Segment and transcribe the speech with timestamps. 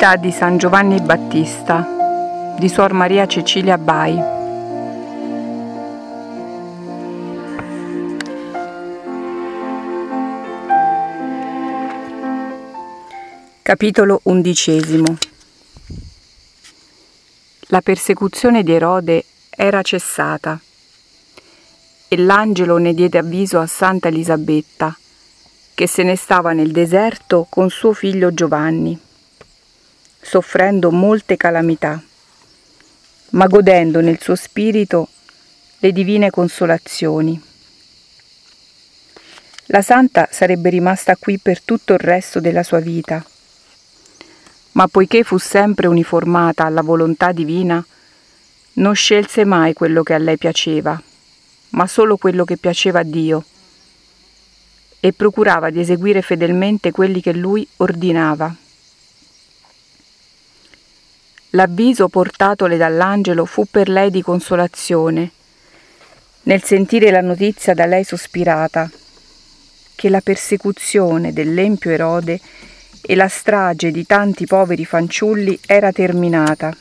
[0.00, 4.16] Vita di San Giovanni Battista di Suor Maria Cecilia Bai.
[13.60, 15.16] Capitolo undicesimo
[17.70, 20.60] La persecuzione di Erode era cessata
[22.06, 24.96] e l'angelo ne diede avviso a Santa Elisabetta,
[25.74, 29.06] che se ne stava nel deserto con suo figlio Giovanni,
[30.20, 32.02] soffrendo molte calamità,
[33.30, 35.08] ma godendo nel suo spirito
[35.78, 37.40] le divine consolazioni.
[39.66, 43.24] La santa sarebbe rimasta qui per tutto il resto della sua vita,
[44.72, 47.84] ma poiché fu sempre uniformata alla volontà divina,
[48.74, 51.02] non scelse mai quello che a lei piaceva
[51.70, 53.44] ma solo quello che piaceva a Dio,
[55.00, 58.54] e procurava di eseguire fedelmente quelli che lui ordinava.
[61.52, 65.30] L'avviso portatole dall'angelo fu per lei di consolazione,
[66.42, 68.90] nel sentire la notizia da lei sospirata,
[69.94, 72.38] che la persecuzione dell'empio Erode
[73.00, 76.76] e la strage di tanti poveri fanciulli era terminata.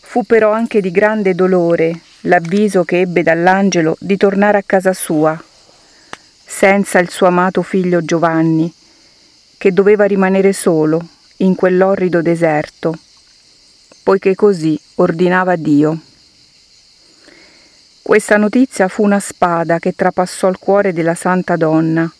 [0.00, 5.42] Fu però anche di grande dolore l'avviso che ebbe dall'angelo di tornare a casa sua,
[6.44, 8.70] senza il suo amato figlio Giovanni,
[9.56, 11.00] che doveva rimanere solo
[11.38, 12.94] in quell'orrido deserto,
[14.02, 15.98] poiché così ordinava Dio.
[18.02, 22.10] Questa notizia fu una spada che trapassò il cuore della santa donna,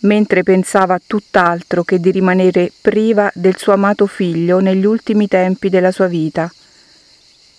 [0.00, 5.68] mentre pensava a tutt'altro che di rimanere priva del suo amato figlio negli ultimi tempi
[5.68, 6.50] della sua vita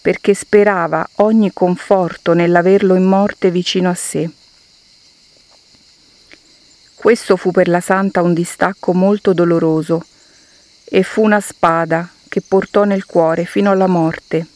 [0.02, 4.30] perché sperava ogni conforto nell'averlo in morte vicino a sé.
[6.96, 10.04] Questo fu per la santa un distacco molto doloroso
[10.84, 14.48] e fu una spada che portò nel cuore fino alla morte.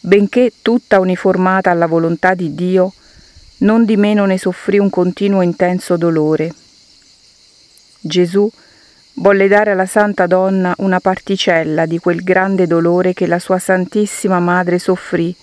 [0.00, 2.92] Benché tutta uniformata alla volontà di Dio,
[3.60, 6.52] non di meno ne soffrì un continuo intenso dolore.
[7.98, 8.46] Gesù
[9.14, 14.38] volle dare alla Santa Donna una particella di quel grande dolore che la sua Santissima
[14.38, 15.34] Madre soffrì,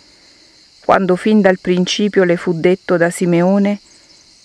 [0.86, 3.80] quando fin dal principio le fu detto da Simeone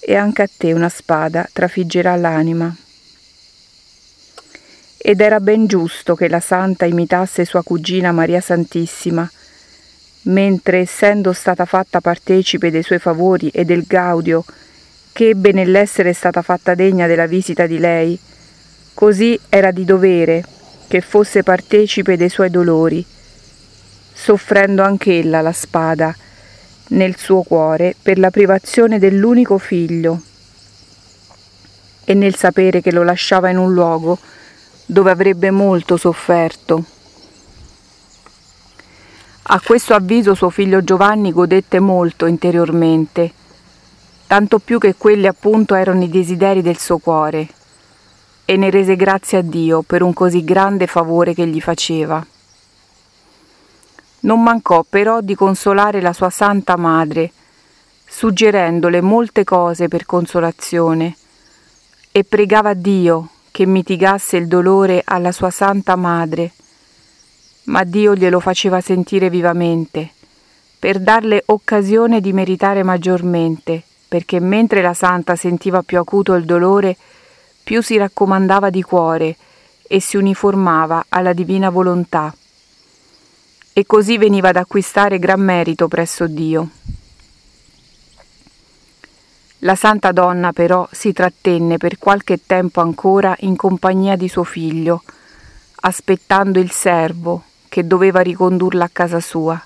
[0.00, 2.74] e anche a te una spada trafiggerà l'anima.
[5.06, 9.30] Ed era ben giusto che la Santa imitasse sua cugina Maria Santissima,
[10.22, 14.42] mentre essendo stata fatta partecipe dei suoi favori e del gaudio
[15.12, 18.18] che ebbe nell'essere stata fatta degna della visita di lei,
[18.94, 20.44] Così era di dovere
[20.86, 23.04] che fosse partecipe dei suoi dolori,
[24.12, 26.14] soffrendo anch'ella la spada
[26.90, 30.22] nel suo cuore per la privazione dell'unico figlio
[32.04, 34.16] e nel sapere che lo lasciava in un luogo
[34.86, 36.84] dove avrebbe molto sofferto.
[39.46, 43.32] A questo avviso suo figlio Giovanni godette molto interiormente,
[44.26, 47.48] tanto più che quelli appunto erano i desideri del suo cuore
[48.46, 52.24] e ne rese grazie a Dio per un così grande favore che gli faceva.
[54.20, 57.30] Non mancò però di consolare la sua Santa Madre,
[58.06, 61.16] suggerendole molte cose per consolazione,
[62.10, 66.50] e pregava Dio che mitigasse il dolore alla sua Santa Madre,
[67.66, 70.10] ma Dio glielo faceva sentire vivamente,
[70.76, 76.96] per darle occasione di meritare maggiormente, perché mentre la Santa sentiva più acuto il dolore,
[77.62, 79.36] più si raccomandava di cuore
[79.86, 82.34] e si uniformava alla divina volontà.
[83.72, 86.70] E così veniva ad acquistare gran merito presso Dio.
[89.64, 95.02] La santa donna però si trattenne per qualche tempo ancora in compagnia di suo figlio,
[95.76, 99.58] aspettando il servo che doveva ricondurla a casa sua,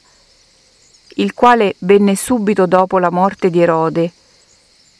[1.17, 4.12] il quale venne subito dopo la morte di Erode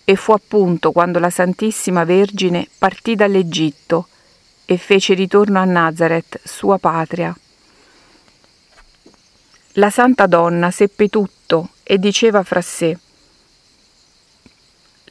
[0.05, 4.09] e fu appunto quando la Santissima Vergine partì dall'Egitto
[4.65, 7.33] e fece ritorno a Nazareth, sua patria.
[9.75, 12.99] La Santa Donna seppe tutto e diceva fra sé,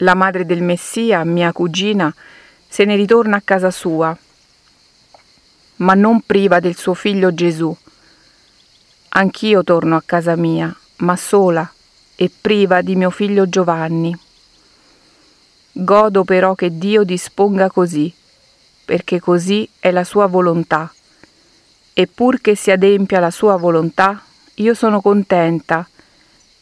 [0.00, 2.14] la madre del Messia, mia cugina,
[2.68, 4.16] se ne ritorna a casa sua,
[5.76, 7.74] ma non priva del suo figlio Gesù.
[9.10, 11.68] Anch'io torno a casa mia, ma sola
[12.14, 14.16] e priva di mio figlio Giovanni.
[15.72, 18.12] Godo però che Dio disponga così,
[18.84, 20.92] perché così è la sua volontà.
[21.92, 24.22] E pur che si adempia la sua volontà,
[24.54, 25.88] io sono contenta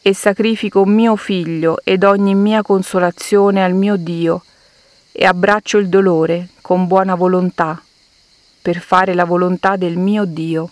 [0.01, 4.43] e sacrifico mio figlio ed ogni mia consolazione al mio Dio
[5.11, 7.81] e abbraccio il dolore con buona volontà,
[8.61, 10.69] per fare la volontà del mio Dio.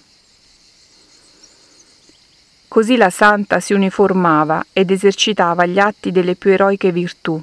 [2.67, 7.41] Così la santa si uniformava ed esercitava gli atti delle più eroiche virtù.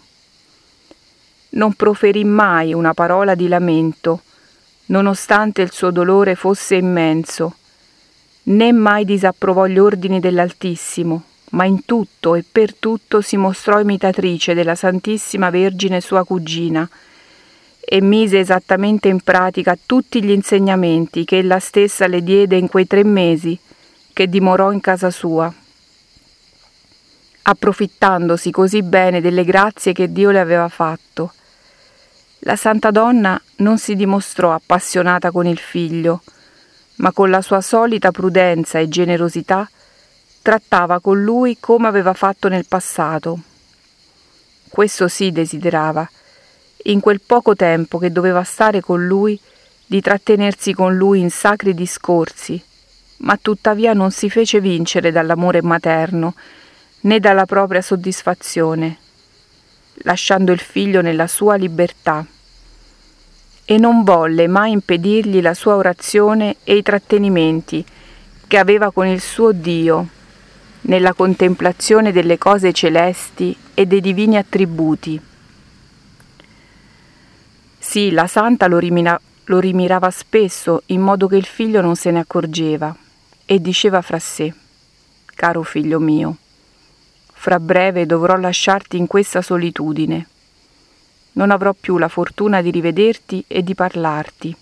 [1.51, 4.23] Non proferì mai una parola di lamento,
[4.87, 7.57] nonostante il suo dolore fosse immenso,
[8.45, 14.55] né mai disapprovò gli ordini dell'Altissimo, ma in tutto e per tutto si mostrò imitatrice
[14.55, 16.89] della Santissima Vergine sua cugina
[17.81, 22.87] e mise esattamente in pratica tutti gli insegnamenti che ella stessa le diede in quei
[22.87, 23.59] tre mesi
[24.13, 25.53] che dimorò in casa sua,
[27.43, 31.33] approfittandosi così bene delle grazie che Dio le aveva fatto.
[32.41, 36.23] La santa donna non si dimostrò appassionata con il figlio,
[36.97, 39.69] ma con la sua solita prudenza e generosità
[40.43, 43.39] trattava con lui come aveva fatto nel passato.
[44.69, 46.09] Questo sì desiderava,
[46.85, 49.39] in quel poco tempo che doveva stare con lui,
[49.87, 52.61] di trattenersi con lui in sacri discorsi,
[53.19, 56.35] ma tuttavia non si fece vincere dall'amore materno
[57.03, 58.97] né dalla propria soddisfazione,
[60.05, 62.25] lasciando il figlio nella sua libertà.
[63.65, 67.85] E non volle mai impedirgli la sua orazione e i trattenimenti
[68.49, 70.09] che aveva con il suo Dio,
[70.83, 75.21] nella contemplazione delle cose celesti e dei divini attributi.
[77.79, 82.11] Sì, la santa lo, rimina- lo rimirava spesso in modo che il figlio non se
[82.11, 82.95] ne accorgeva
[83.45, 84.53] e diceva fra sé,
[85.35, 86.37] caro figlio mio,
[87.33, 90.27] fra breve dovrò lasciarti in questa solitudine.
[91.33, 94.55] Non avrò più la fortuna di rivederti e di parlarti.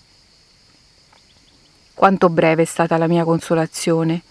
[1.93, 4.23] Quanto breve è stata la mia consolazione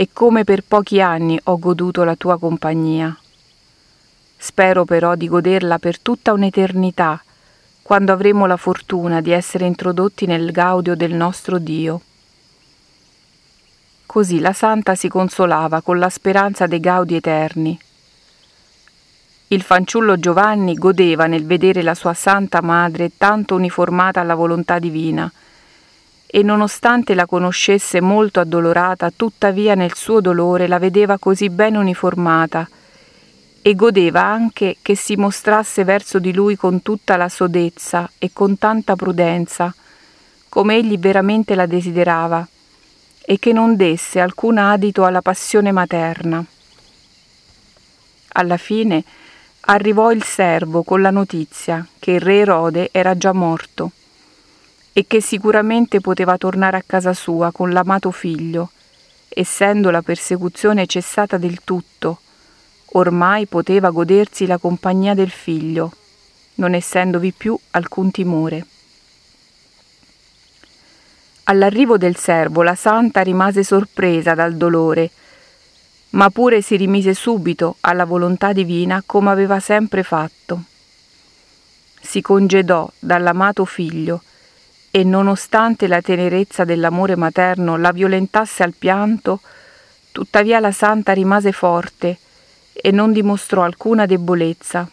[0.00, 3.18] e come per pochi anni ho goduto la tua compagnia.
[4.36, 7.20] Spero però di goderla per tutta un'eternità,
[7.82, 12.00] quando avremo la fortuna di essere introdotti nel gaudio del nostro Dio.
[14.06, 17.76] Così la santa si consolava con la speranza dei gaudi eterni.
[19.48, 25.28] Il fanciullo Giovanni godeva nel vedere la sua santa madre tanto uniformata alla volontà divina,
[26.30, 32.68] e nonostante la conoscesse molto addolorata, tuttavia nel suo dolore la vedeva così ben uniformata
[33.62, 38.58] e godeva anche che si mostrasse verso di lui con tutta la sodezza e con
[38.58, 39.74] tanta prudenza,
[40.50, 42.46] come egli veramente la desiderava,
[43.24, 46.44] e che non desse alcun adito alla passione materna.
[48.32, 49.02] Alla fine
[49.60, 53.92] arrivò il servo con la notizia che il re Erode era già morto
[54.98, 58.72] e che sicuramente poteva tornare a casa sua con l'amato figlio,
[59.28, 62.18] essendo la persecuzione cessata del tutto,
[62.94, 65.92] ormai poteva godersi la compagnia del figlio,
[66.54, 68.66] non essendovi più alcun timore.
[71.44, 75.10] All'arrivo del servo la santa rimase sorpresa dal dolore,
[76.10, 80.60] ma pure si rimise subito alla volontà divina come aveva sempre fatto.
[82.00, 84.22] Si congedò dall'amato figlio
[84.90, 89.40] e nonostante la tenerezza dell'amore materno la violentasse al pianto,
[90.12, 92.18] tuttavia la santa rimase forte
[92.72, 94.88] e non dimostrò alcuna debolezza.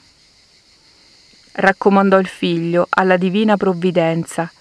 [1.53, 4.51] Raccomandò il figlio alla divina provvidenza,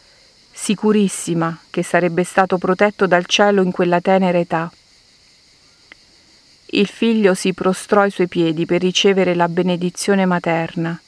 [0.52, 4.70] sicurissima che sarebbe stato protetto dal cielo in quella tenera età.
[6.66, 10.98] Il figlio si prostrò ai suoi piedi per ricevere la benedizione materna.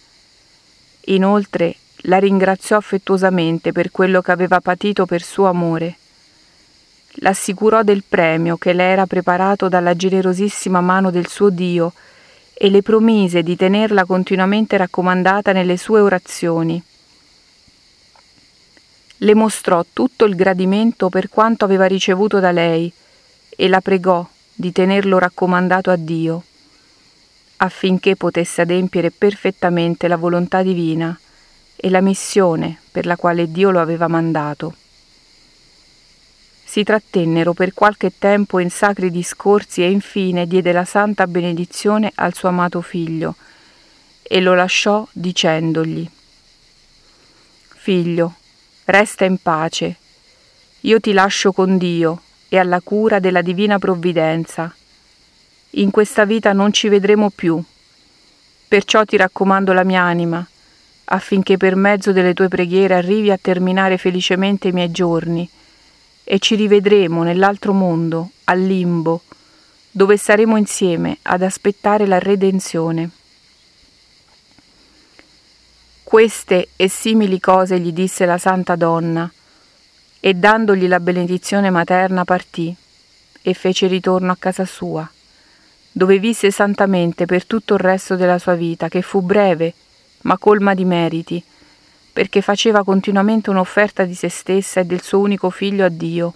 [1.06, 5.96] Inoltre la ringraziò affettuosamente per quello che aveva patito per suo amore.
[7.20, 11.94] L'assicurò del premio che le era preparato dalla generosissima mano del suo Dio
[12.52, 16.82] e le promise di tenerla continuamente raccomandata nelle sue orazioni.
[19.18, 22.92] Le mostrò tutto il gradimento per quanto aveva ricevuto da lei
[23.48, 26.42] e la pregò di tenerlo raccomandato a Dio,
[27.56, 31.18] affinché potesse adempiere perfettamente la volontà divina
[31.76, 34.74] e la missione per la quale Dio lo aveva mandato.
[36.64, 42.34] Si trattennero per qualche tempo in sacri discorsi e infine diede la santa benedizione al
[42.34, 43.36] suo amato figlio
[44.22, 46.10] e lo lasciò dicendogli
[47.86, 48.34] Figlio,
[48.86, 49.96] resta in pace,
[50.80, 54.74] io ti lascio con Dio e alla cura della divina provvidenza.
[55.70, 57.62] In questa vita non ci vedremo più,
[58.66, 60.44] perciò ti raccomando la mia anima,
[61.06, 65.48] affinché per mezzo delle tue preghiere arrivi a terminare felicemente i miei giorni
[66.24, 69.22] e ci rivedremo nell'altro mondo, al limbo,
[69.90, 73.10] dove saremo insieme ad aspettare la redenzione.
[76.02, 79.30] Queste e simili cose gli disse la santa donna,
[80.18, 82.74] e dandogli la benedizione materna partì
[83.42, 85.08] e fece ritorno a casa sua,
[85.92, 89.72] dove visse santamente per tutto il resto della sua vita, che fu breve,
[90.26, 91.42] ma colma di meriti,
[92.12, 96.34] perché faceva continuamente un'offerta di se stessa e del suo unico figlio a Dio.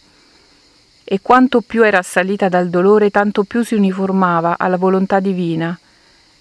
[1.05, 5.77] E quanto più era assalita dal dolore, tanto più si uniformava alla volontà divina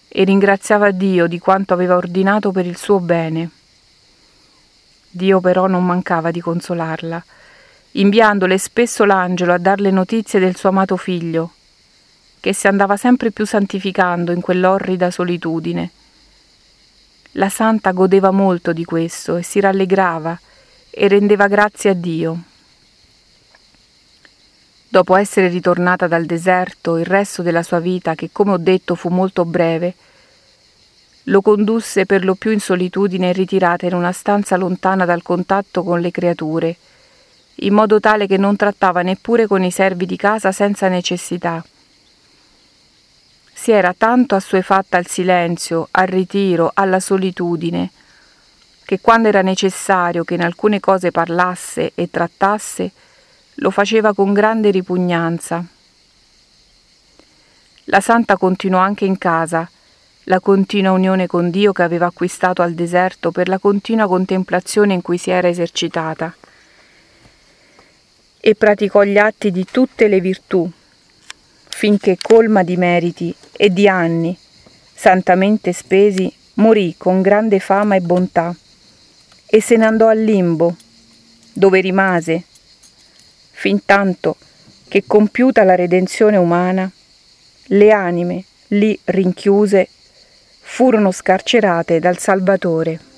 [0.07, 3.49] e ringraziava Dio di quanto aveva ordinato per il suo bene.
[5.09, 7.23] Dio però non mancava di consolarla,
[7.93, 11.53] inviandole spesso l'angelo a darle notizie del suo amato figlio,
[12.39, 15.91] che si andava sempre più santificando in quell'orrida solitudine.
[17.33, 20.39] La santa godeva molto di questo e si rallegrava
[20.89, 22.43] e rendeva grazie a Dio.
[24.87, 29.09] Dopo essere ritornata dal deserto, il resto della sua vita, che come ho detto fu
[29.09, 29.93] molto breve,
[31.25, 35.83] lo condusse per lo più in solitudine e ritirata in una stanza lontana dal contatto
[35.83, 36.75] con le creature,
[37.61, 41.63] in modo tale che non trattava neppure con i servi di casa senza necessità.
[43.61, 47.91] Si era tanto assuefatta al silenzio, al ritiro, alla solitudine,
[48.85, 52.89] che quando era necessario che in alcune cose parlasse e trattasse,
[53.55, 55.61] lo faceva con grande ripugnanza.
[57.83, 59.69] La santa continuò anche in casa,
[60.23, 65.01] la continua unione con Dio che aveva acquistato al deserto per la continua contemplazione in
[65.01, 66.33] cui si era esercitata
[68.39, 70.71] e praticò gli atti di tutte le virtù,
[71.79, 74.37] finché colma di meriti e di anni,
[74.93, 78.53] santamente spesi, morì con grande fama e bontà,
[79.45, 80.75] e se ne andò al limbo,
[81.53, 82.43] dove rimase,
[83.51, 84.35] fin tanto
[84.89, 86.91] che compiuta la redenzione umana,
[87.67, 89.87] le anime lì rinchiuse
[90.59, 93.08] furono scarcerate dal Salvatore.